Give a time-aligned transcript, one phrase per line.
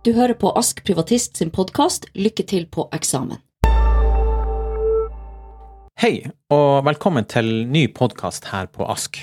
[0.00, 3.36] Du hører på Ask Privatist sin podkast Lykke til på eksamen.
[6.00, 9.18] Hei, og velkommen til ny podkast her på Ask.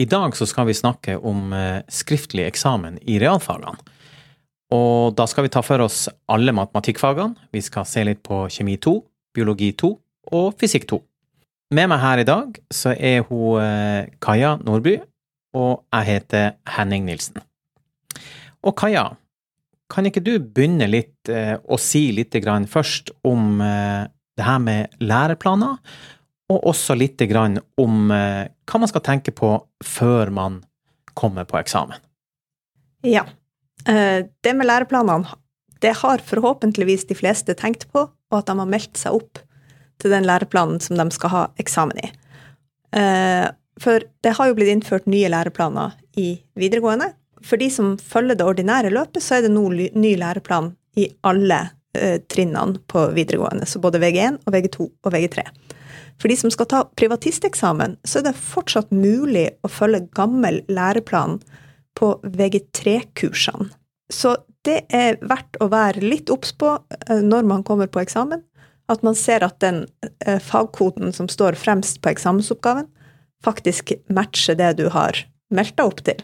[0.00, 3.76] I dag så skal vi snakke om eh, skriftlig eksamen i realfagene.
[4.72, 7.50] Og da skal vi ta for oss alle matematikkfagene.
[7.52, 8.96] Vi skal se litt på kjemi 2,
[9.36, 9.94] biologi 2
[10.32, 11.02] og fysikk 2.
[11.76, 14.96] Med meg her i dag så er hun eh, Kaja Nordby,
[15.60, 17.44] og jeg heter Henning Nilsen.
[18.64, 19.10] Og Kaja,
[19.90, 24.06] kan ikke du begynne litt eh, si litt grann først om eh,
[24.38, 25.78] det her med læreplaner,
[26.50, 29.52] og også litt grann om eh, hva man skal tenke på
[29.84, 30.62] før man
[31.18, 32.00] kommer på eksamen?
[33.06, 33.26] Ja.
[33.88, 35.36] Eh, det med læreplanene,
[35.80, 39.40] det har forhåpentligvis de fleste tenkt på, og at de har meldt seg opp
[40.00, 42.10] til den læreplanen som de skal ha eksamen i.
[42.96, 43.46] Eh,
[43.80, 47.12] for det har jo blitt innført nye læreplaner i videregående.
[47.46, 51.60] For de som følger det ordinære løpet, så er det nå ny læreplan i alle
[51.96, 53.66] eh, trinnene på videregående.
[53.66, 55.46] Så både VG1 og VG2 og VG3.
[56.20, 61.38] For de som skal ta privatisteksamen, så er det fortsatt mulig å følge gammel læreplan
[61.96, 63.70] på VG3-kursene.
[64.12, 64.34] Så
[64.66, 66.74] det er verdt å være litt obs på
[67.08, 68.42] eh, når man kommer på eksamen.
[68.90, 69.84] At man ser at den
[70.26, 72.90] eh, fagkoden som står fremst på eksamensoppgaven,
[73.44, 75.16] faktisk matcher det du har
[75.54, 76.18] meldt deg opp til.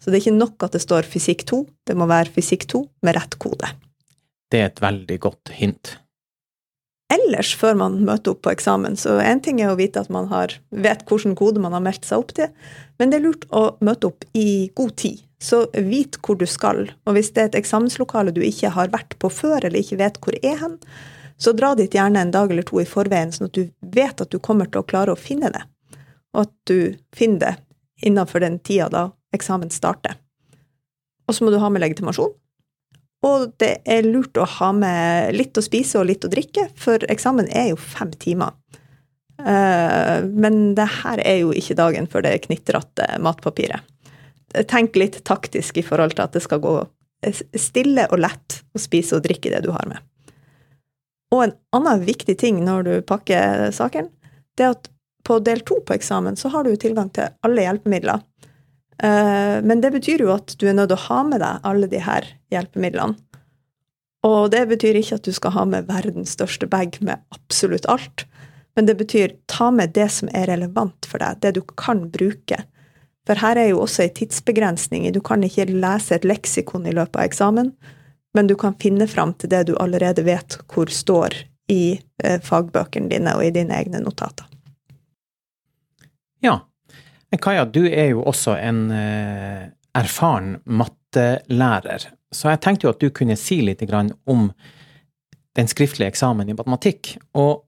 [0.00, 2.84] Så det er ikke nok at det står fysikk 2, det må være fysikk 2
[3.06, 3.68] med rett kode.
[4.50, 5.96] Det er et veldig godt hint.
[7.10, 10.28] Ellers, før man møter opp på eksamen, så én ting er å vite at man
[10.30, 12.52] har, vet hvilken kode man har meldt seg opp til,
[13.02, 15.24] men det er lurt å møte opp i god tid.
[15.42, 19.16] Så vit hvor du skal, og hvis det er et eksamenslokale du ikke har vært
[19.18, 20.78] på før, eller ikke vet hvor er hen,
[21.40, 24.30] så dra dit gjerne en dag eller to i forveien, sånn at du vet at
[24.30, 25.64] du kommer til å klare å finne det
[26.32, 27.54] og at du finner det
[28.06, 30.16] innenfor den tida da eksamen starter.
[31.28, 32.32] Og så må du ha med legitimasjon.
[33.26, 37.02] Og det er lurt å ha med litt å spise og litt å drikke, for
[37.12, 38.56] eksamen er jo fem timer.
[39.40, 43.84] Eh, men det her er jo ikke dagen for det knitrete matpapiret.
[44.70, 46.78] Tenk litt taktisk i forhold til at det skal gå
[47.60, 50.00] stille og lett å spise og drikke det du har med.
[51.30, 54.10] Og en annen viktig ting når du pakker sakene,
[54.58, 54.88] det er at
[55.26, 58.24] på del to på eksamen så har du tilgang til alle hjelpemidler.
[59.02, 61.88] Eh, men det betyr jo at du er nødt til å ha med deg alle
[61.90, 63.16] de her hjelpemidlene.
[64.28, 68.26] Og det betyr ikke at du skal ha med verdens største bag med absolutt alt,
[68.76, 72.60] men det betyr ta med det som er relevant for deg, det du kan bruke.
[73.28, 75.08] For her er jo også ei tidsbegrensning.
[75.14, 77.72] Du kan ikke lese et leksikon i løpet av eksamen,
[78.36, 81.36] men du kan finne fram til det du allerede vet hvor står
[81.72, 84.46] i eh, fagbøkene dine og i dine egne notater.
[86.44, 86.60] Ja.
[87.38, 93.10] Kaja, du er jo også en eh, erfaren mattelærer, så jeg tenkte jo at du
[93.14, 93.82] kunne si litt
[94.26, 94.50] om
[95.58, 97.66] den skriftlige eksamen i matematikk, og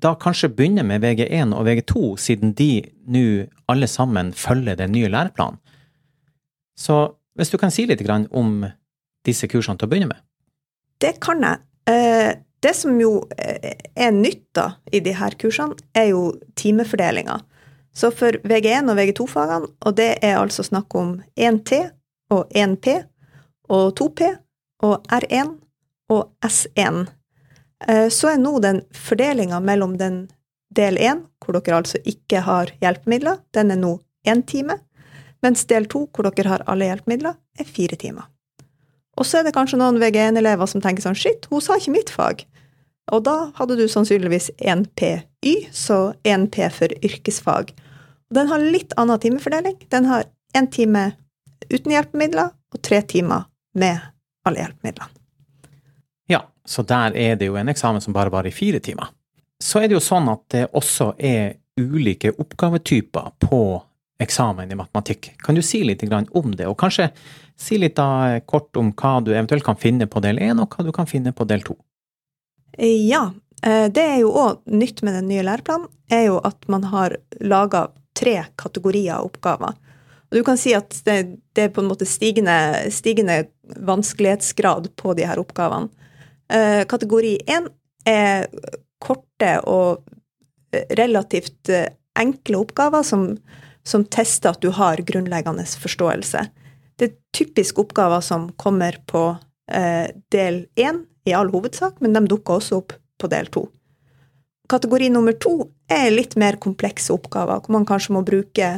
[0.00, 2.82] da kanskje begynne med VG1 og VG2, siden de
[3.12, 3.24] nå
[3.68, 5.60] alle sammen følger den nye læreplanen.
[6.76, 8.64] Så hvis du kan si litt om
[9.26, 10.20] disse kursene til å begynne med?
[11.00, 11.60] Det kan jeg.
[11.88, 12.32] Eh,
[12.62, 17.40] det som jo eh, er nytt da i de her kursene, er jo timefordelinga.
[17.92, 21.82] Så for VG1 og VG2-fagene, og det er altså snakk om 1T
[22.32, 22.94] og 1P
[23.72, 24.30] og 2P
[24.88, 25.52] og R1
[26.12, 27.02] og S1,
[27.88, 30.24] eh, så er nå den fordelinga mellom den
[30.72, 33.98] del 1, hvor dere altså ikke har hjelpemidler, den er nå
[34.28, 34.78] én time,
[35.42, 38.28] mens del 2, hvor dere har alle hjelpemidler, er fire timer.
[39.20, 42.12] Og så er det kanskje noen VG1-elever som tenker sånn shit, hun sa ikke mitt
[42.12, 42.46] fag.
[43.12, 47.74] Og da hadde du sannsynligvis 1PY, så 1P for yrkesfag.
[48.32, 49.76] Den har litt annen timefordeling.
[49.92, 50.24] Den har
[50.56, 51.10] én time
[51.68, 53.44] uten hjelpemidler og tre timer
[53.76, 54.00] med
[54.48, 55.12] alle hjelpemidlene.
[56.32, 59.12] Ja, så der er det jo en eksamen som bare varer i fire timer.
[59.62, 63.62] Så er det jo sånn at det også er ulike oppgavetyper på
[64.22, 65.34] eksamen i matematikk.
[65.44, 67.10] Kan du si litt om det, og kanskje
[67.60, 68.00] si litt
[68.48, 71.32] kort om hva du eventuelt kan finne på del én, og hva du kan finne
[71.36, 71.76] på del to?
[72.78, 73.32] Ja,
[73.62, 77.16] eh, det er jo òg nytt med den nye læreplanen, er jo at man har
[77.40, 79.76] laga tre kategorier av oppgaver.
[80.32, 81.16] Og du kan si at det,
[81.52, 82.54] det er på en måte stigende,
[82.92, 83.44] stigende,
[83.84, 85.92] vanskelighetsgrad på de her oppgavene.
[86.52, 87.68] Eh, kategori én
[88.08, 88.48] er
[89.00, 90.02] korte og
[90.98, 91.88] relativt eh,
[92.18, 93.28] enkle oppgaver som,
[93.84, 96.44] som tester at du har grunnleggende forståelse.
[96.98, 99.24] Det er typisk oppgaver som kommer på
[99.72, 103.66] eh, del én i all hovedsak, men de dukker også opp på del to.
[104.70, 105.56] Kategori nummer to
[105.90, 108.68] er litt mer komplekse oppgaver, hvor man kanskje må bruke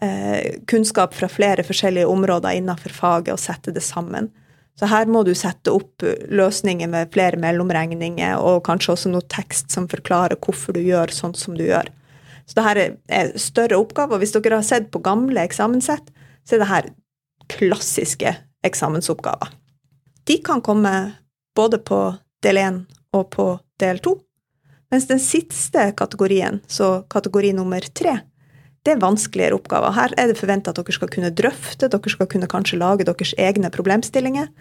[0.00, 4.30] eh, kunnskap fra flere forskjellige områder innenfor faget og sette det sammen.
[4.76, 9.72] Så her må du sette opp løsninger med flere mellomregninger, og kanskje også noe tekst
[9.72, 11.88] som forklarer hvorfor du gjør sånn som du gjør.
[12.46, 14.20] Så det her er større oppgaver.
[14.20, 16.12] Hvis dere har sett på gamle eksamenssett,
[16.46, 16.90] så er det her
[17.50, 18.36] klassiske
[18.66, 19.54] eksamensoppgaver.
[20.26, 20.92] De kan komme
[21.56, 22.00] både på
[22.44, 22.80] del 1
[23.16, 23.48] og på
[23.80, 24.14] del 2.
[24.92, 28.18] Mens den siste kategorien, så kategori nummer 3,
[28.86, 29.94] det er vanskeligere oppgaver.
[29.96, 33.34] Her er det forventa at dere skal kunne drøfte, dere skal kunne kanskje lage deres
[33.34, 34.52] egne problemstillinger.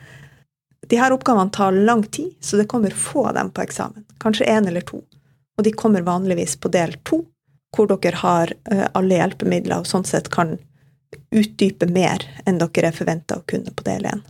[0.90, 4.06] De her oppgavene tar lang tid, så det kommer få av dem på eksamen.
[4.22, 5.04] Kanskje én eller to.
[5.58, 7.22] Og de kommer vanligvis på del to,
[7.76, 10.58] hvor dere har eh, alle hjelpemidler og sånn sett kan
[11.36, 14.26] utdype mer enn dere er forventa å kunne på del én.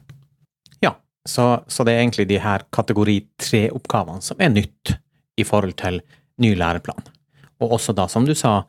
[1.26, 4.94] Så, så, det er egentlig de her kategori tre-oppgavene som er nytt
[5.42, 6.02] i forhold til
[6.42, 7.08] ny læreplan.
[7.64, 8.60] Og også da, som du sa,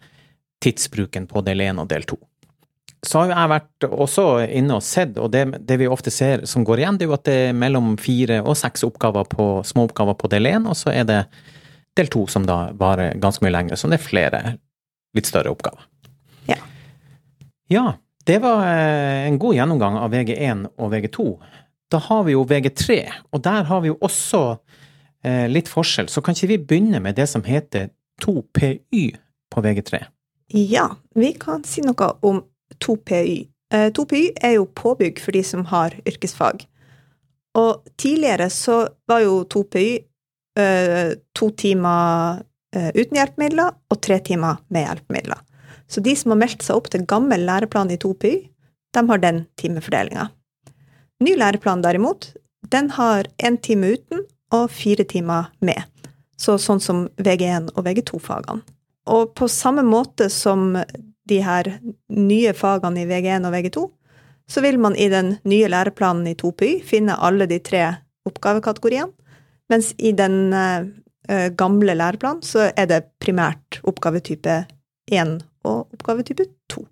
[0.65, 2.17] tidsbruken på del én og del to.
[3.07, 6.65] Så har jeg vært også inne og sett, og det, det, vi ofte ser som
[6.67, 10.17] går igjen, det er jo at det er mellom fire og seks oppgaver på, småoppgaver
[10.19, 11.21] på del én, og så er det
[11.97, 14.41] del to som da varer ganske mye lenger, så det er flere
[15.17, 15.87] litt større oppgaver.
[16.49, 16.59] Ja.
[17.73, 17.87] Ja,
[18.27, 21.29] det var eh, en god gjennomgang av VG1 og VG2.
[21.93, 22.99] Da har vi jo VG3,
[23.33, 24.43] og der har vi jo også
[25.25, 26.09] eh, litt forskjell.
[26.11, 27.93] Så kan ikke vi begynne med det som heter
[28.23, 29.05] 2PY
[29.55, 30.03] på VG3?
[30.57, 32.43] Ja, vi kan si noe om
[32.83, 33.47] 2PY.
[33.95, 36.67] 2PY eh, er jo påbygg for de som har yrkesfag.
[37.57, 39.87] Og tidligere så var jo 2PY
[40.61, 42.43] eh, to timer
[42.77, 45.43] eh, uten hjelpemidler og tre timer med hjelpemidler.
[45.89, 48.35] Så de som har meldt seg opp til gammel læreplan i 2PY,
[48.97, 50.31] de har den timefordelinga.
[51.25, 52.35] Ny læreplan derimot,
[52.73, 55.81] den har én time uten og fire timer med.
[56.37, 58.61] Så sånn som VG1 og VG2-fagene.
[59.09, 60.75] Og på samme måte som
[61.31, 61.71] de her
[62.13, 63.85] nye fagene i VG1 og VG2,
[64.51, 67.83] så vil man i den nye læreplanen i 2PY finne alle de tre
[68.29, 69.11] oppgavekategoriene,
[69.71, 70.87] mens i den uh,
[71.59, 74.61] gamle læreplanen så er det primært oppgavetype
[75.11, 75.33] 1
[75.67, 76.85] og oppgavetype 2.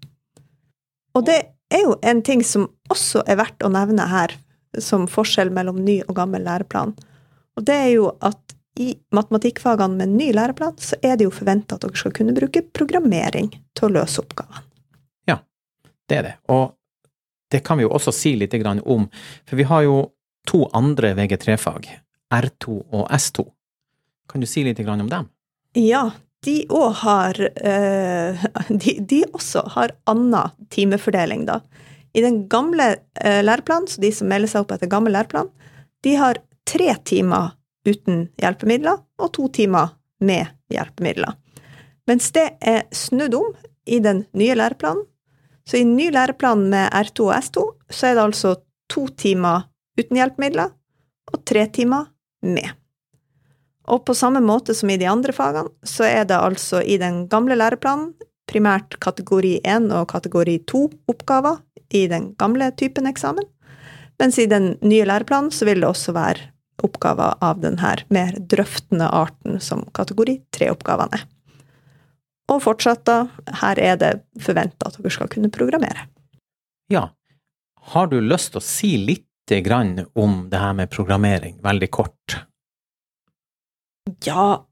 [1.14, 1.38] Og det
[1.72, 4.34] er jo en ting som også er verdt å nevne her,
[4.82, 6.94] som forskjell mellom ny og gammel læreplan.
[7.54, 8.40] Og det er jo at
[8.80, 12.64] i matematikkfagene med ny læreplan, så er det jo forventa at dere skal kunne bruke
[12.74, 14.64] programmering til å løse oppgavene.
[15.30, 15.38] Ja,
[16.10, 16.34] det er det.
[16.50, 16.74] Og
[17.54, 19.06] det kan vi jo også si litt om,
[19.46, 19.98] for vi har jo
[20.48, 21.86] to andre VG3-fag,
[22.34, 23.46] R2 og S2.
[24.28, 25.30] Kan du si litt om dem?
[25.78, 26.10] Ja,
[26.44, 31.60] de òg har eh, de, de, også har annen timefordeling, da.
[32.14, 35.50] I den gamle eh, læreplanen, så de som melder seg opp etter gammel læreplan,
[36.04, 36.38] de har
[36.68, 37.54] tre timer
[37.88, 41.34] uten hjelpemidler og to timer med hjelpemidler.
[42.08, 43.50] Mens det er snudd om
[43.88, 45.04] i den nye læreplanen.
[45.64, 48.54] Så i ny læreplan med R2 og S2 så er det altså
[48.92, 49.64] to timer
[49.96, 50.74] uten hjelpemidler
[51.32, 52.10] og tre timer
[52.44, 52.68] med.
[53.92, 57.26] Og på samme måte som i de andre fagene, så er det altså i den
[57.28, 58.14] gamle læreplanen
[58.48, 61.60] primært kategori 1 og kategori 2 oppgaver
[61.94, 63.44] i den gamle typen eksamen,
[64.20, 66.50] mens i den nye læreplanen så vil det også være
[66.84, 71.28] oppgaver av denne mer drøftende arten som kategori 3-oppgavene er.
[72.52, 73.22] Og fortsatt, da,
[73.62, 74.10] her er det
[74.44, 76.08] forventa at dere skal kunne programmere.
[76.92, 77.08] Ja.
[77.94, 79.28] Har du lyst til å si litt
[80.16, 82.36] om det her med programmering, veldig kort?
[84.24, 84.66] Ja,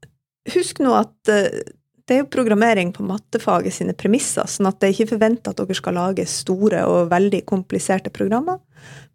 [0.53, 1.63] husk nå at eh,
[2.05, 5.61] det er jo programmering på mattefaget sine premisser, sånn at det er ikke forventa at
[5.61, 8.59] dere skal lage store og veldig kompliserte programmer,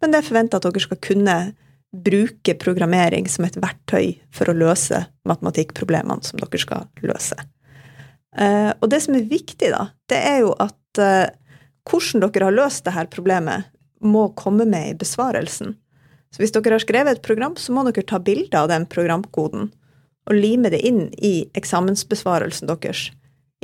[0.01, 1.37] men det er forventa at dere skal kunne
[1.89, 7.37] bruke programmering som et verktøy for å løse matematikkproblemene som dere skal løse.
[8.35, 11.31] Eh, og det som er viktig, da, det er jo at eh,
[11.89, 15.73] hvordan dere har løst dette problemet, må komme med i besvarelsen.
[16.31, 19.71] Så hvis dere har skrevet et program, så må dere ta bilde av den programkoden
[20.29, 23.09] og lime det inn i eksamensbesvarelsen deres,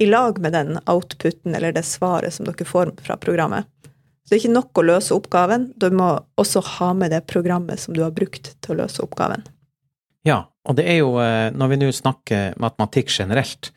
[0.01, 3.69] i lag med den outputen eller det svaret som dere får fra programmet.
[4.25, 6.09] Så det er ikke nok å løse oppgaven, du må
[6.41, 9.45] også ha med det programmet som du har brukt til å løse oppgaven.
[10.25, 13.69] Ja, og det er jo, eh, når vi nå snakker matematikk generelt,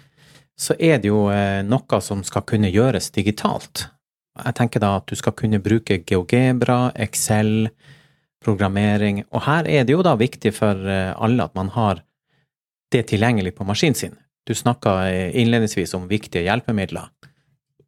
[0.58, 3.90] så er det jo eh, noe som skal kunne gjøres digitalt.
[4.38, 7.68] Jeg tenker da at du skal kunne bruke GeoGebra, Excel,
[8.42, 12.00] programmering, og her er det jo da viktig for eh, alle at man har
[12.94, 14.16] det tilgjengelig på maskinen sin.
[14.48, 17.10] Du snakka innledningsvis om viktige hjelpemidler.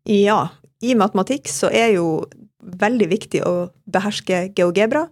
[0.08, 0.48] Ja,
[0.80, 2.24] i matematikk så er jo
[2.60, 5.06] veldig viktig å beherske GeoGebra.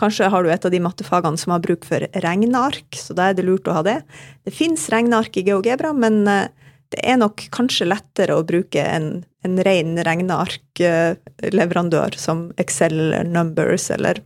[0.00, 3.34] Kanskje har du et av de mattefagene som har bruk for regneark, så da er
[3.36, 4.02] det lurt å ha det.
[4.46, 6.48] Det fins regneark i GeoGebra, men eh,
[6.90, 14.16] det er nok kanskje lettere å bruke en, en ren regnearkleverandør som Excel Numbers eller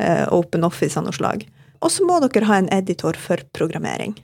[0.00, 1.46] eh, Open Office av noe slag.
[1.80, 4.16] Og så må dere ha en editor for programmering.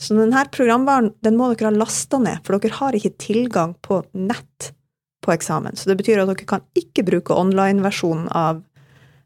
[0.00, 4.02] Så denne programvaren den må dere ha lasta ned, for dere har ikke tilgang på
[4.12, 4.72] nett
[5.24, 5.76] på eksamen.
[5.76, 8.62] Så det betyr at dere kan ikke bruke online-versjonen av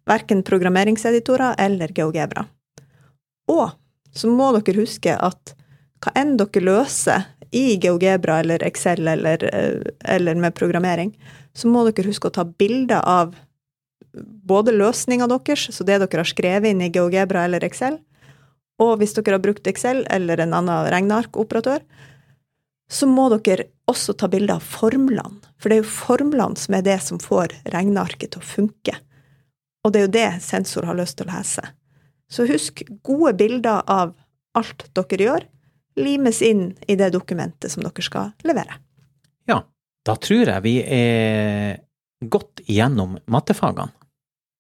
[0.09, 2.45] verken programmeringseditorer eller GeoGebra.
[3.53, 3.71] Og
[4.15, 5.55] så må dere huske at
[6.05, 11.15] hva enn dere løser i GeoGebra eller Excel eller, eh, eller med programmering,
[11.55, 13.35] så må dere huske å ta bilder av
[14.25, 17.99] både løsninga deres, så det dere har skrevet inn i GeoGebra eller Excel,
[18.79, 21.83] og hvis dere har brukt Excel eller en annen regnearkoperatør,
[22.89, 25.43] så må dere også ta bilde av formlene.
[25.59, 28.95] For det er jo formlene som er det som får regnearket til å funke.
[29.85, 31.65] Og det er jo det sensor har lyst til å lese.
[32.31, 34.15] Så husk, gode bilder av
[34.59, 35.47] alt dere gjør,
[35.99, 38.79] limes inn i det dokumentet som dere skal levere.
[39.49, 39.63] Ja,
[40.07, 41.81] da tror jeg vi er
[42.25, 43.93] godt igjennom mattefagene.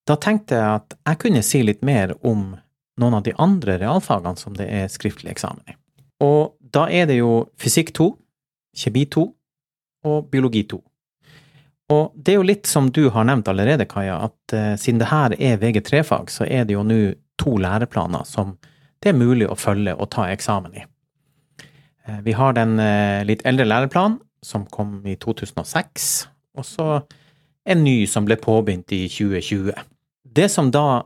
[0.08, 2.54] Da tenkte jeg at jeg kunne si litt mer om
[2.98, 5.76] noen av de andre realfagene som det er skriftlig eksamen i.
[6.24, 8.08] Og da er det jo fysikk 2,
[8.78, 9.24] kjemi 2
[10.08, 10.78] og biologi 2.
[11.94, 15.08] Og det er jo litt som du har nevnt allerede, Kaja, at uh, siden det
[15.08, 17.00] her er VG3-fag, så er det jo nå
[17.40, 18.56] to læreplaner som
[19.00, 20.84] det er mulig å følge og ta eksamen i.
[22.08, 26.88] Uh, vi har den uh, litt eldre læreplanen, som kom i 2006, og så
[27.68, 29.72] en ny som ble påbegynt i 2020.
[30.38, 31.02] Det som da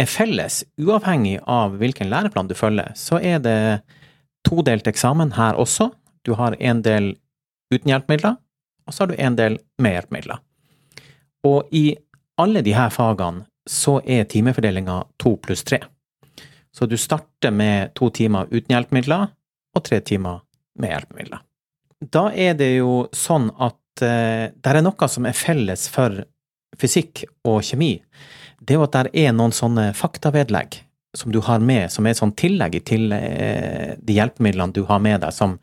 [0.00, 3.58] er felles, uavhengig av hvilken læreplan du følger, så er det
[4.46, 5.92] todelt eksamen her også.
[6.26, 7.12] Du har en del
[7.70, 8.34] uten hjelpemidler,
[8.86, 10.42] og så har du en del med hjelpemidler.
[11.46, 11.84] Og i
[12.40, 15.78] alle her fagene så er timefordelinga to pluss tre.
[16.74, 19.28] Så du starter med to timer uten hjelpemidler
[19.76, 20.42] og tre timer
[20.82, 21.46] med hjelpemidler.
[22.02, 26.24] Da er det jo sånn at eh, det er noe som er felles for
[26.74, 28.00] fysikk og kjemi
[28.60, 30.80] det er jo at det er noen sånne faktavedlegg
[31.14, 35.22] som du har med, som er sånn tillegg til eh, de hjelpemidlene du har med
[35.22, 35.58] deg, som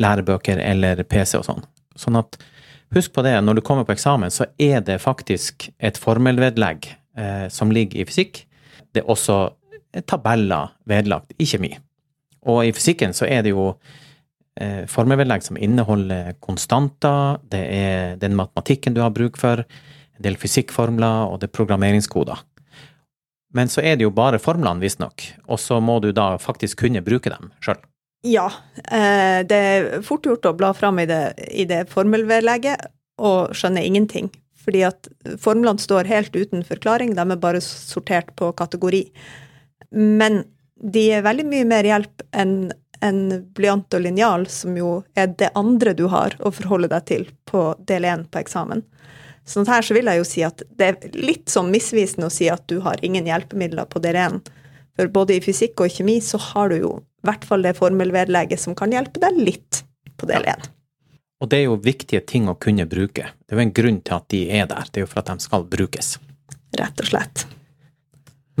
[0.00, 1.62] lærebøker eller PC og sånn.
[1.98, 2.38] Sånn at
[2.94, 7.46] husk på det, når du kommer på eksamen, så er det faktisk et formelvedlegg eh,
[7.52, 8.44] som ligger i fysikk.
[8.90, 9.42] Det er også
[10.10, 11.72] tabeller vedlagt i kjemi.
[12.50, 13.72] Og i fysikken så er det jo
[14.60, 19.64] eh, formelvedlegg som inneholder konstanter, det er den matematikken du har bruk for,
[20.20, 22.44] en del fysikkformler, og det er programmeringskoder.
[23.56, 27.02] Men så er det jo bare formlene, visstnok, og så må du da faktisk kunne
[27.02, 27.80] bruke dem sjøl.
[28.22, 28.50] Ja,
[28.84, 32.90] eh, det er fort gjort å bla fram i det, i det formelvedlegget
[33.24, 34.28] og skjønne ingenting.
[34.60, 35.08] Fordi at
[35.40, 39.06] formlene står helt uten forklaring, de er bare sortert på kategori.
[39.96, 40.44] Men
[40.76, 43.20] de er veldig mye mer hjelp enn en
[43.56, 47.70] blyant og linjal, som jo er det andre du har å forholde deg til på
[47.88, 48.82] del én på eksamen.
[49.48, 52.48] Sånn her så vil jeg jo si at det er litt sånn misvisende å si
[52.52, 54.40] at du har ingen hjelpemidler på 1.
[54.98, 57.76] For både i fysikk og i kjemi så har du jo i hvert fall det
[57.78, 59.82] formelvedlegget som kan hjelpe deg litt
[60.20, 60.68] på del 1.
[61.40, 63.30] Og det er jo viktige ting å kunne bruke.
[63.46, 64.90] Det er jo en grunn til at de er der.
[64.90, 66.12] Det er jo for at de skal brukes.
[66.76, 67.46] Rett og slett.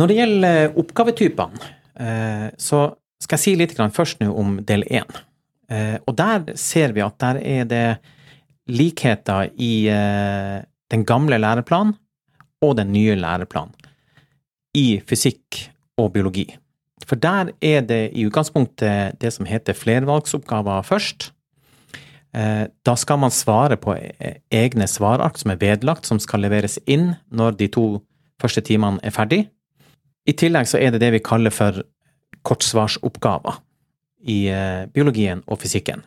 [0.00, 2.86] Når det gjelder oppgavetypene, eh, så
[3.20, 5.20] skal jeg si litt først nå om del 1.
[5.70, 7.84] Eh, og der ser vi at der er det
[8.72, 10.60] likheter i eh,
[10.90, 11.96] den gamle læreplanen
[12.62, 13.74] og den nye læreplanen
[14.76, 15.58] i fysikk
[15.98, 16.46] og biologi.
[17.06, 21.32] For der er det i utgangspunktet det som heter flervalgsoppgaver først.
[22.36, 26.78] Eh, da skal man svare på e-, egne svarark som er vedlagt, som skal leveres
[26.86, 27.86] inn når de to
[28.40, 29.42] første timene er ferdig.
[30.28, 31.82] I tillegg så er det det vi kaller for
[32.46, 33.58] kortsvarsoppgaver
[34.30, 36.04] i eh, biologien og fysikken.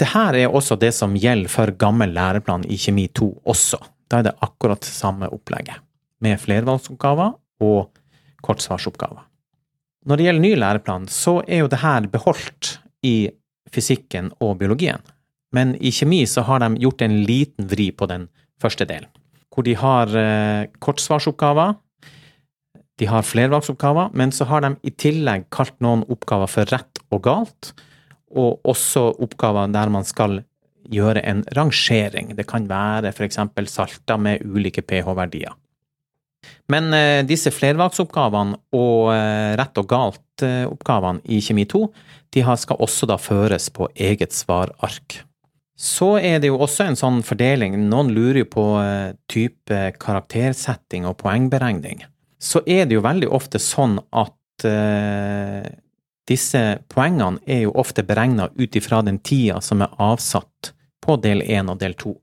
[0.00, 3.80] Det her er også det som gjelder for gammel læreplan i kjemi 2 også.
[4.08, 5.76] Da er det akkurat samme opplegget,
[6.24, 7.90] med flervalgsoppgaver og
[8.40, 9.26] kortsvarsoppgaver.
[10.08, 13.28] Når det gjelder ny læreplan, så er jo det her beholdt i
[13.70, 15.04] fysikken og biologien.
[15.52, 18.28] Men i kjemi så har de gjort en liten vri på den
[18.62, 19.10] første delen,
[19.52, 21.76] hvor de har eh, kortsvarsoppgaver,
[23.00, 27.22] de har flervalgsoppgaver, men så har de i tillegg kalt noen oppgaver for rett og
[27.24, 27.72] galt,
[28.30, 30.40] og også oppgaver der man skal
[30.90, 32.34] gjøre en rangering.
[32.36, 33.38] Det kan være f.eks.
[33.70, 35.54] salter med ulike pH-verdier.
[36.70, 41.82] Men eh, disse flervalgsoppgavene og eh, rett og galt-oppgavene i kjemi 2
[42.30, 45.20] de skal også da føres på eget svarark.
[45.80, 51.08] Så er det jo også en sånn fordeling, noen lurer jo på eh, type karaktersetting
[51.08, 52.04] og poengberegning.
[52.40, 55.64] Så er det jo veldig ofte sånn at eh,
[56.28, 56.60] disse
[56.92, 61.72] poengene er jo ofte beregna ut ifra den tida som er avsatt på del 1
[61.72, 62.14] og del 2.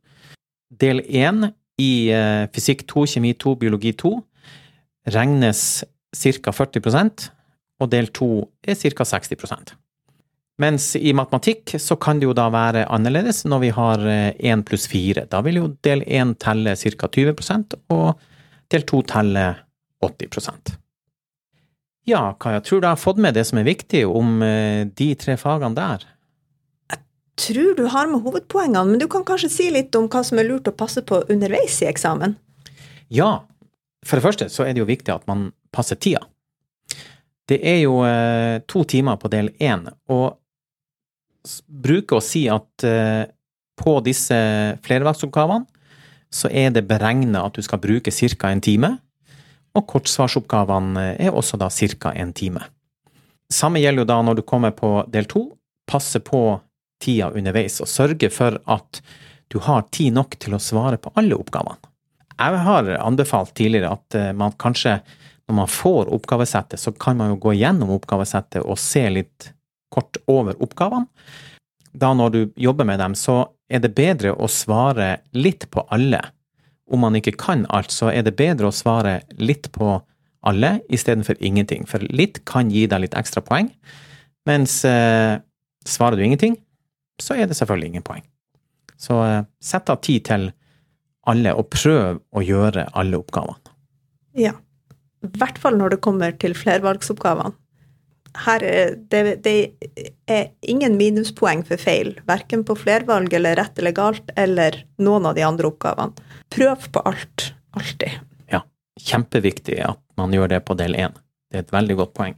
[0.82, 1.50] Del 1
[1.82, 4.13] i eh, fysikk 2, kjemi 2, biologi 2,
[5.13, 6.54] regnes ca.
[6.54, 7.27] 40%
[7.82, 8.30] og del to
[8.66, 9.06] er ca.
[9.06, 9.75] 60%
[10.58, 14.01] Mens i matematikk så kan det jo da være annerledes når vi har
[14.42, 15.27] én pluss fire.
[15.30, 17.10] Da vil jo del én telle ca.
[17.13, 18.18] 20% og
[18.74, 19.44] del to telle
[20.01, 20.80] 80
[22.07, 25.35] Ja, Kaja, tror du jeg har fått med det som er viktig om de tre
[25.35, 26.05] fagene der?
[26.93, 27.01] Jeg
[27.43, 30.47] tror du har med hovedpoengene, men du kan kanskje si litt om hva som er
[30.47, 32.37] lurt å passe på underveis i eksamen?
[33.13, 33.43] Ja.
[34.07, 36.23] For det første så er det jo viktig at man passer tida.
[37.47, 40.37] Det er jo eh, to timer på del én, og
[41.67, 43.23] bruker å si at eh,
[43.79, 44.37] på disse
[44.83, 45.67] flervalgsoppgavene
[46.33, 48.49] så er det beregna at du skal bruke ca.
[48.51, 48.97] en time,
[49.77, 52.13] og kortsvarsoppgavene er også da ca.
[52.13, 52.63] en time.
[53.53, 55.46] Samme gjelder jo da når du kommer på del to.
[55.88, 56.60] Passe på
[57.03, 59.01] tida underveis, og sørge for at
[59.48, 61.77] du har tid nok til å svare på alle oppgavene.
[62.38, 65.00] Jeg har anbefalt tidligere at eh, man kanskje,
[65.48, 69.51] når man får oppgavesettet, så kan man jo gå gjennom oppgavesettet og se litt
[69.93, 71.07] kort over oppgavene.
[71.98, 76.19] Da når du jobber med dem, så er det bedre å svare litt på alle.
[76.88, 79.98] Om man ikke kan alt, så er det bedre å svare litt på
[80.48, 81.84] alle istedenfor ingenting.
[81.89, 83.72] For litt kan gi deg litt ekstra poeng,
[84.48, 85.36] mens eh,
[85.88, 86.56] svarer du ingenting,
[87.20, 88.24] så er det selvfølgelig ingen poeng.
[88.98, 90.48] Så eh, sett av tid til
[91.27, 93.75] alle, og prøv å gjøre alle oppgavene.
[94.38, 94.56] Ja.
[95.25, 97.58] I hvert fall når det kommer til flervalgsoppgavene.
[98.46, 99.56] Her er det, det
[100.29, 105.38] er ingen minuspoeng for feil, verken på flervalg eller rett eller galt, eller noen av
[105.38, 106.27] de andre oppgavene.
[106.53, 107.51] Prøv på alt.
[107.77, 108.20] Alltid.
[108.53, 108.63] Ja.
[109.01, 111.15] Kjempeviktig at man gjør det på del én.
[111.50, 112.38] Det er et veldig godt poeng.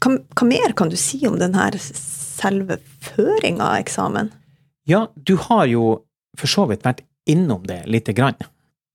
[0.00, 4.30] Hva, hva mer kan du si om denne selve føringa av eksamen?
[4.88, 6.00] Ja, du har jo
[6.38, 8.38] for så vidt vært innom det lite grann.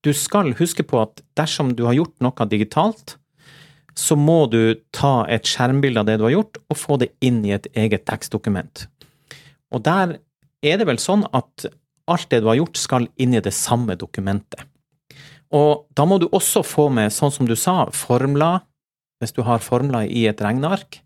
[0.05, 3.17] Du skal huske på at dersom du har gjort noe digitalt,
[3.95, 7.41] så må du ta et skjermbilde av det du har gjort, og få det inn
[7.48, 8.85] i et eget tekstdokument.
[9.74, 10.17] Og der
[10.65, 11.67] er det vel sånn at
[12.11, 14.67] alt det du har gjort, skal inn i det samme dokumentet.
[15.55, 18.63] Og da må du også få med, sånn som du sa, formler,
[19.22, 21.00] hvis du har formler i et regneark.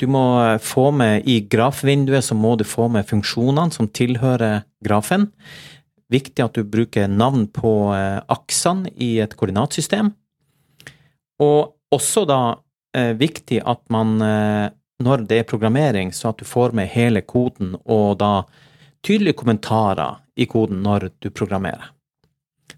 [0.00, 4.66] Du må eh, få med i grafvinduet så må du få med funksjonene som tilhører
[4.84, 5.30] grafen.
[6.12, 10.12] Viktig at du bruker navn på eh, aksene i et koordinatsystem.
[11.42, 12.40] Og også da
[12.96, 14.68] eh, viktig at man, eh,
[15.04, 18.44] når det er programmering, så at du får med hele koden og da
[19.04, 21.92] tydelige kommentarer i koden når du programmerer.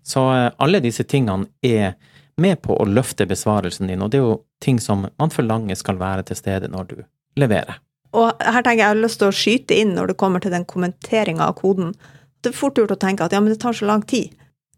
[0.03, 1.97] Så eh, alle disse tingene er
[2.37, 6.01] med på å løfte besvarelsen din, og det er jo ting som man forlanger skal
[6.01, 6.97] være til stede når du
[7.41, 7.81] leverer.
[8.17, 10.55] Og her tenker jeg jeg har lyst til å skyte inn når det kommer til
[10.55, 11.95] den kommenteringa av koden.
[12.41, 14.33] Det er fort gjort å tenke at ja, men det tar så lang tid.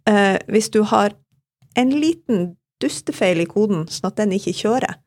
[0.08, 1.14] Eh, hvis du har
[1.78, 4.98] en liten dustefeil i koden, sånn at den ikke kjører,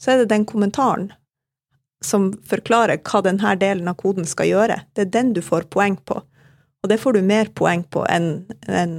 [0.00, 1.10] så er det den kommentaren
[2.04, 4.80] som forklarer hva denne delen av koden skal gjøre.
[4.94, 6.20] Det er den du får poeng på.
[6.84, 8.96] Og det får du mer poeng på enn, enn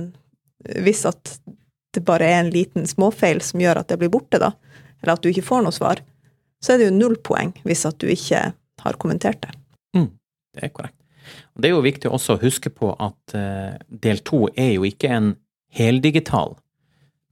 [0.81, 1.37] hvis at
[1.95, 4.51] det bare er en liten småfeil som gjør at det blir borte, da.
[5.01, 6.01] Eller at du ikke får noe svar
[6.63, 8.43] så er det jo null poeng hvis at du ikke
[8.83, 9.53] har kommentert det.
[9.97, 10.09] Mm,
[10.55, 10.97] det er korrekt.
[11.55, 14.87] Og Det er jo viktig også å huske på at uh, del to er jo
[14.87, 15.33] ikke en
[15.73, 16.55] heldigital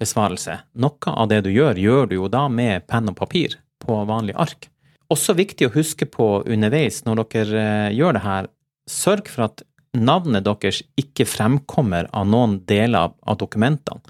[0.02, 0.60] besvarelse.
[0.82, 4.36] Noe av det du gjør, gjør du jo da med penn og papir på vanlig
[4.40, 4.70] ark.
[5.14, 8.50] Også viktig å huske på underveis når dere uh, gjør det her,
[8.90, 9.64] sørg for at
[9.96, 14.02] navnet deres ikke fremkommer av noen deler av dokumentene.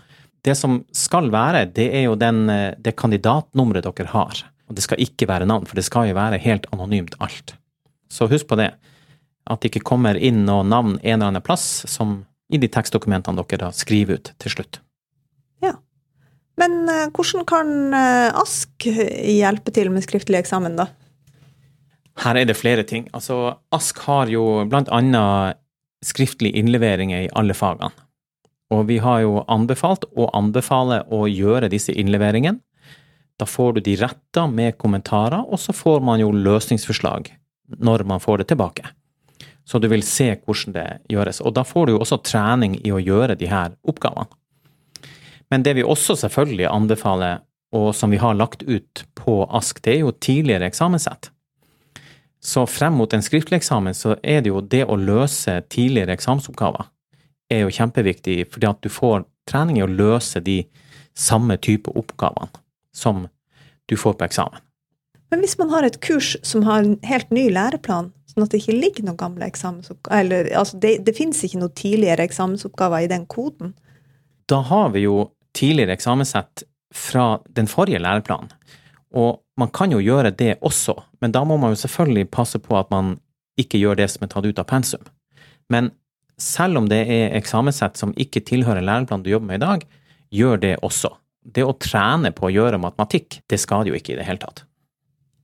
[0.45, 4.43] Det som skal være, det er jo den, eh, det kandidatnummeret dere har.
[4.69, 7.56] Og det skal ikke være navn, for det skal jo være helt anonymt alt.
[8.13, 8.76] Så husk på det.
[9.50, 12.19] At det ikke kommer inn noe navn en eller annen plass som
[12.54, 14.85] i de tekstdokumentene dere da skriver ut til slutt.
[16.62, 20.89] Men uh, hvordan kan uh, ASK hjelpe til med skriftlig eksamen, da?
[22.24, 23.10] Her er det flere ting.
[23.13, 25.60] Altså, ASK har jo blant annet
[26.06, 27.91] innleveringer innlevering i alle fagene.
[28.74, 32.62] Og vi har jo anbefalt og anbefaler å gjøre disse innleveringene
[33.39, 37.34] da får du de retta med kommentarer, og så får man jo løsningsforslag
[37.84, 38.88] når man får det tilbake.
[39.65, 41.41] Så du vil se hvordan det gjøres.
[41.41, 44.30] Og da får du jo også trening i å gjøre de her oppgavene.
[45.51, 47.43] Men det vi også selvfølgelig anbefaler,
[47.75, 51.31] og som vi har lagt ut på ASK, det er jo tidligere eksamenssett.
[52.45, 56.91] Så frem mot en skriftlig eksamen så er det jo det å løse tidligere eksamensoppgaver
[57.49, 60.63] er jo kjempeviktig, fordi at du får trening i å løse de
[61.17, 62.49] samme type oppgavene
[62.95, 63.27] som
[63.89, 64.62] du får på eksamen.
[65.34, 68.62] Men hvis man har et kurs som har en helt ny læreplan, sånn at det
[68.62, 73.10] ikke ligger noen gamle eksamensoppgaver Eller altså, det, det finnes ikke noen tidligere eksamensoppgaver i
[73.12, 73.73] den koden?
[74.49, 76.63] Da har vi jo tidligere eksamenssett
[76.96, 78.52] fra den forrige læreplanen.
[79.15, 82.76] Og man kan jo gjøre det også, men da må man jo selvfølgelig passe på
[82.80, 83.15] at man
[83.60, 85.04] ikke gjør det som er tatt ut av pensum.
[85.72, 85.94] Men
[86.38, 89.86] selv om det er eksamenssett som ikke tilhører læreplanen du jobber med i dag,
[90.36, 91.13] gjør det også.
[91.46, 94.65] Det å trene på å gjøre matematikk, det skader jo ikke i det hele tatt.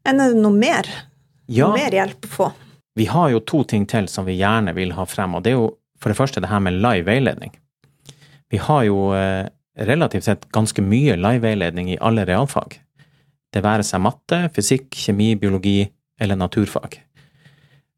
[0.08, 0.90] Enn er det noe mer?
[1.52, 2.52] Ja, Noe mer hjelp å få?
[3.00, 5.60] vi har jo to ting til som vi gjerne vil ha frem, og det er
[5.62, 5.70] jo
[6.02, 7.54] for det første det her med live veiledning.
[8.52, 12.80] Vi har jo eh, relativt sett ganske mye live veiledning i alle realfag.
[13.52, 15.86] Det være seg matte, fysikk, kjemi, biologi
[16.22, 17.00] eller naturfag.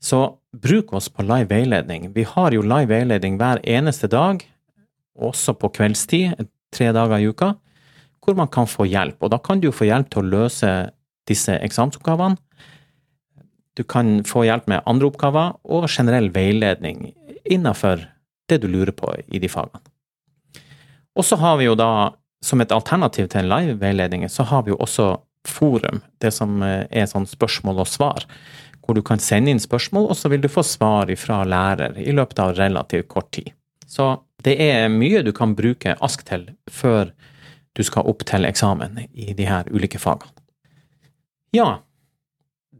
[0.03, 0.19] Så
[0.51, 2.12] bruk oss på live veiledning.
[2.13, 4.41] Vi har jo live veiledning hver eneste dag,
[5.13, 7.53] også på kveldstid, tre dager i uka,
[8.23, 9.21] hvor man kan få hjelp.
[9.21, 10.71] Og da kan du få hjelp til å løse
[11.29, 12.39] disse eksamensoppgavene.
[13.77, 18.03] Du kan få hjelp med andre oppgaver og generell veiledning innenfor
[18.49, 19.81] det du lurer på i de fagene.
[21.15, 24.65] Og så har vi jo da, som et alternativ til en live veiledning, så har
[24.65, 25.13] vi jo også
[25.47, 28.26] forum, det som eh, er sånn spørsmål og svar,
[28.84, 32.15] hvor du kan sende inn spørsmål, og så vil du få svar fra lærer i
[32.15, 33.52] løpet av relativt kort tid.
[33.88, 37.13] Så det er mye du kan bruke ASK til før
[37.73, 40.32] du skal opp til eksamen i de her ulike fagene.
[41.54, 41.84] Ja,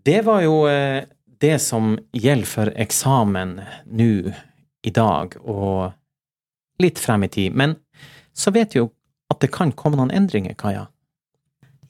[0.04, 1.06] det var jo eh,
[1.44, 4.14] det som gjelder for eksamen nå
[4.84, 5.94] i dag og
[6.82, 7.56] litt frem i tid.
[7.56, 7.78] Men
[8.34, 8.90] så vet vi jo
[9.34, 10.88] at det kan komme noen endringer, Kaja.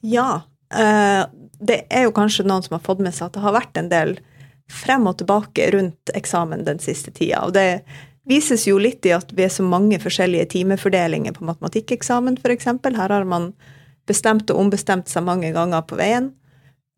[0.04, 0.42] Ja.
[0.74, 1.24] eh,
[1.64, 3.90] det er jo kanskje noen som har fått med seg at det har vært en
[3.92, 4.16] del
[4.70, 7.44] frem og tilbake rundt eksamen den siste tida.
[7.44, 7.84] Og det
[8.28, 12.70] vises jo litt i at vi er så mange forskjellige timefordelinger på matematikkeksamen, f.eks.
[12.84, 13.52] Her har man
[14.08, 16.32] bestemt og ombestemt seg mange ganger på veien.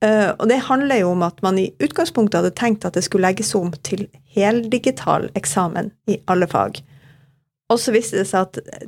[0.05, 3.27] Eh, og det handler jo om at man i utgangspunktet hadde tenkt at det skulle
[3.29, 4.07] legges om til
[4.37, 6.83] heldigital eksamen i alle fag.
[7.73, 8.85] Og så viste det seg at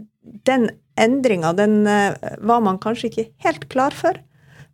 [0.47, 4.19] den endringa, den eh, var man kanskje ikke helt klar for.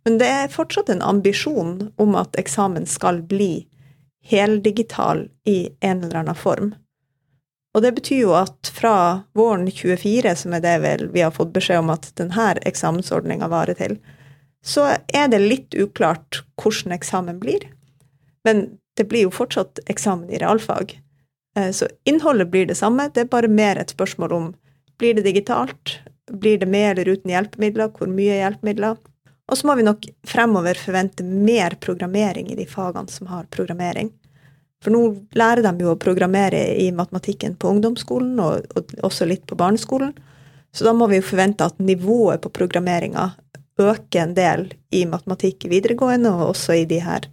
[0.05, 3.65] Men det er fortsatt en ambisjon om at eksamen skal bli
[4.25, 6.73] heldigital i en eller annen form.
[7.75, 8.95] Og det betyr jo at fra
[9.35, 13.77] våren 24, som er det vel vi har fått beskjed om at denne eksamensordninga varer
[13.77, 13.97] til,
[14.65, 17.67] så er det litt uklart hvordan eksamen blir.
[18.47, 20.95] Men det blir jo fortsatt eksamen i realfag.
[21.55, 24.53] Eh, Så innholdet blir det samme, det er bare mer et spørsmål om
[24.99, 25.99] blir det digitalt,
[26.31, 28.97] blir det med eller uten hjelpemidler, hvor mye hjelpemidler.
[29.45, 34.09] Og så må vi nok fremover forvente mer programmering i de fagene som har programmering.
[34.83, 35.01] For nå
[35.37, 40.15] lærer de jo å programmere i matematikken på ungdomsskolen, og, og også litt på barneskolen.
[40.75, 43.29] Så da må vi jo forvente at nivået på programmeringa
[43.79, 47.29] øker en del i matematikk i videregående, og også i de her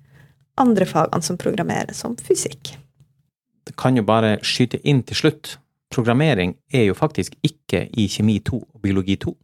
[0.61, 2.75] andre fagene som programmerer, som fysikk.
[3.79, 5.57] Kan jo bare skyte inn til slutt.
[5.93, 9.35] Programmering er jo faktisk ikke i kjemi 2 og biologi 2.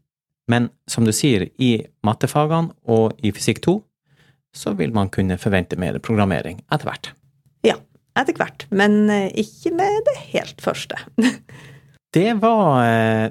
[0.48, 3.76] Men som du sier, i mattefagene og i fysikk 2
[4.56, 7.10] så vil man kunne forvente mer programmering etter hvert.
[7.66, 7.76] Ja,
[8.18, 8.64] etter hvert.
[8.72, 11.00] Men eh, ikke med det helt første.
[12.08, 13.26] Det var eh,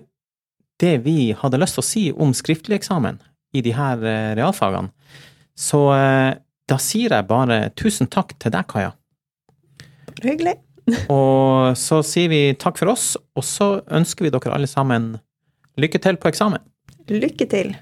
[0.78, 3.18] det vi hadde lyst til å si om skriftlig eksamen
[3.58, 4.94] i de her eh, realfagene.
[5.58, 8.92] Så da sier jeg bare tusen takk til deg, Kaja.
[10.22, 10.54] Hyggelig.
[11.12, 15.16] Og så sier vi takk for oss, og så ønsker vi dere alle sammen
[15.78, 16.64] lykke til på eksamen.
[17.12, 17.76] Lykke til.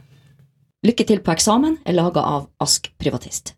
[0.85, 3.54] Lykke til på eksamen er laga av Ask Privatist.